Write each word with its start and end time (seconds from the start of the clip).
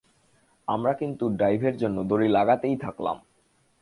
আমরা 0.67 0.91
কিন্তু 0.93 1.25
ডাইভের 1.37 1.75
জন্য 1.77 1.97
দড়ি 2.03 2.27
লাগাতেই 2.27 2.75
থাকলাম। 2.75 3.17